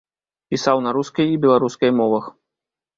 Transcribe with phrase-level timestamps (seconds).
[0.53, 2.25] Пісаў на рускай і беларускай мовах.